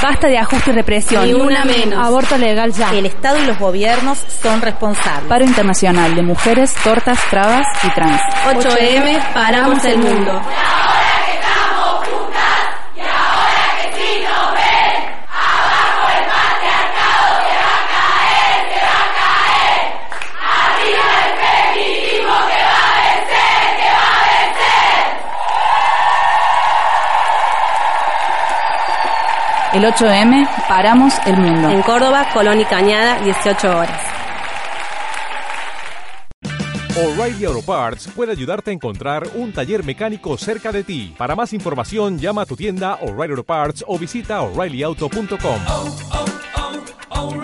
[0.00, 1.24] Basta de ajuste y represión.
[1.24, 1.98] Ni una menos.
[2.04, 2.90] Aborto legal ya.
[2.92, 5.28] El Estado y los gobiernos son responsables.
[5.28, 8.20] Paro internacional de mujeres, tortas, trabas y trans.
[8.46, 10.40] 8M, paramos el mundo.
[29.74, 31.68] El 8M, paramos el mundo.
[31.68, 34.00] En Córdoba, Colón y Cañada, 18 horas.
[36.96, 41.14] O'Reilly Auto Parts puede ayudarte a encontrar un taller mecánico cerca de ti.
[41.18, 45.60] Para más información, llama a tu tienda O'Reilly Auto Parts o visita oreillyauto.com.
[45.68, 46.24] Oh, oh,
[47.10, 47.34] oh,